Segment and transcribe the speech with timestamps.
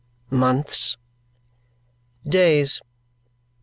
[0.31, 0.97] "Months?"
[2.27, 2.81] "Days."